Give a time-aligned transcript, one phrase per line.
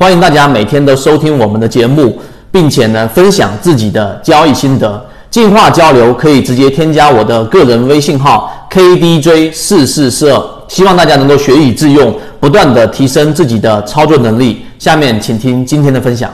[0.00, 2.18] 欢迎大家每天都收听我们的节目，
[2.50, 5.06] 并且呢分享自己的交易心得。
[5.28, 14.64] 进化交流可以直接添加我的个人微信号 KDJ 四四四二，希望大家能够学以致用，不断的提升自己的操作能力。
[14.78, 16.32] 下面请听今天的分享。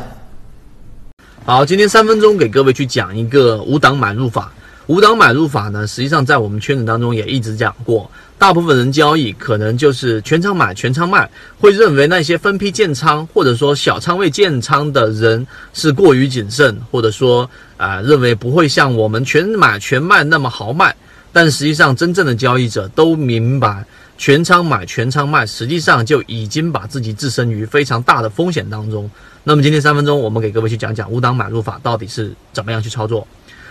[1.44, 4.52] 好，今天三分钟给各位去讲一个五档买入法。
[4.86, 8.08] 五档买入法呢，实际上在我们圈子当中也一直讲过。
[8.38, 20.94] 大部分人交易可能就是全仓买全仓卖，会认为那些分批建仓或者说小仓位建仓的人是过于谨慎，或者说啊认为不会像我们全买全卖那么豪迈。
[21.32, 23.84] 但实际上，真正的交易者都明白，
[24.16, 29.10] 全仓买全仓卖，实际上就已经把自己置身于非常大的风险当中。
[29.44, 33.26] 那么今天三分钟，我们给各位去讲讲五档买入法到底是怎么样去操作。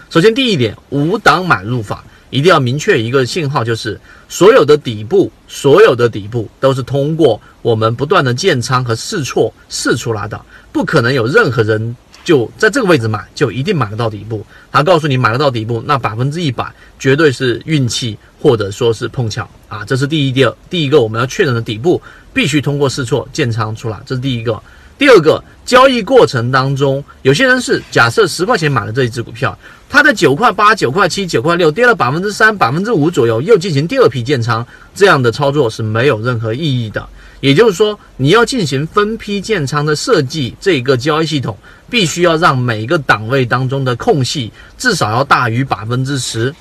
[0.09, 10.39] 首先，第一点，五档买入法一定要明确一个信号，就是所有的底部，所有的底部都是通过我们不断的建仓和试错试出来的，
[10.71, 14.45] 不可能有任何人就在这个位置买就一定买得到底部。
[14.71, 22.01] 他告诉你买得到底部，那百分之一百绝对是运气或者说是碰巧啊，这是第一、第二，第一个我们要确认的底部
[22.34, 24.62] 必须通过试错建仓出来，这是第一个。
[24.98, 29.57] 第二个交易过程当中，有些人是假设十块钱买了这一只股票，
[29.90, 37.07] 它在九块八、九块七、九块六跌了百分之三、百分之五左右，又进行第二批建仓，这样的操作是没有任何意义的。
[37.41, 41.57] 也就是说，你要进行分批建仓的设计，这个交易系统
[41.90, 46.55] 必须要让每个档位当中的空隙至少要大于百分之十，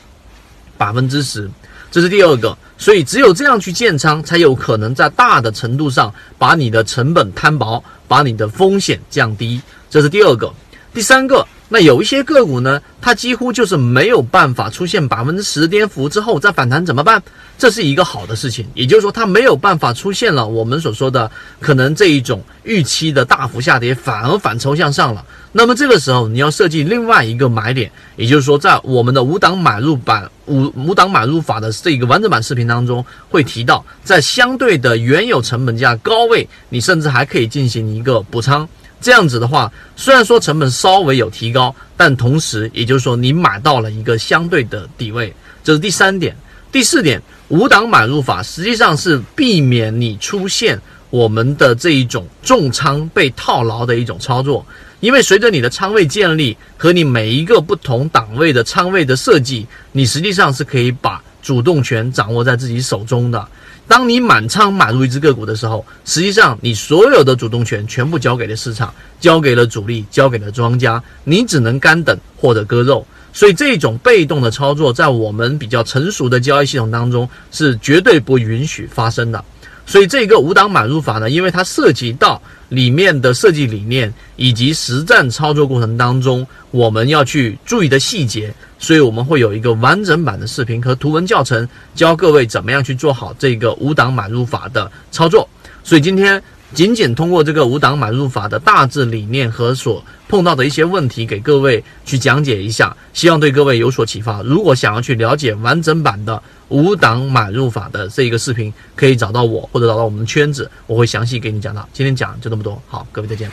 [0.76, 1.48] 百分之十。
[1.94, 9.62] 这是第二个，所以只有这样去建仓，才有可能在大的程度上把你的成本摊薄，把你的风险降低。
[9.88, 10.52] 这是第二个，
[10.92, 11.46] 第三个。
[11.68, 17.22] 那有一些个股呢，它几乎就是没有办法出现百分之十跌幅之后再反弹，怎么办？
[17.56, 25.24] 这是一个好的事情，也就是说它没有办法出现了我们所说的可能这一种预期的大幅下跌，反而反抽向上了。
[25.52, 38.68] 那么这个时候你要设计另外一个买点，也就是说在我们的五档买入版五五档买入法的这个完整版视频当中会提到，在相对的原有成本价高位，你甚至还可以进行一个补仓。
[39.04, 45.30] 这样子的话，虽然说成本稍微有提高，但同时也就是说你买到了一个相对的底位，
[45.62, 46.34] 这是第三点。
[46.72, 54.64] 第四点，五档买入法实际上是避免你出现我们的这一种重仓被套牢的一种操作，
[55.00, 63.46] 因为随着你的仓位建立和你每一个不同档位的仓位的设计，你实际上是可以把主动权掌握在自己手中的。
[63.86, 73.06] 当你满仓买入一只个股的时候，实际上你所有的主动权全部交给了市场，交给了主力，交给了庄家，你只能干等或者割肉。
[73.32, 79.44] 所以这种被动的操作，在我们比较成熟的交易系统当中是绝对不允许发生的。
[79.86, 95.48] 所以这个五档买入法呢，因为它涉及到里面的设计理念以及实战操作过程当中我们要去注意的细节，所以我们会有一个完整版的视频和图文教程，教各位怎么样去做好这个五档买入法的操作。
[95.82, 96.42] 所以今天。
[96.74, 104.42] 仅仅通过这个五档买入法的大致理念和所碰到的一些问题，给各位去讲解一下，希望对各位有所启发。
[104.42, 111.88] 如果想要去了解完整版的五档买入法的这一个视频，可以找到我或者找到我们的圈子，我会详细给你讲到。
[111.92, 113.48] 今天讲就这么多，好，各位再见。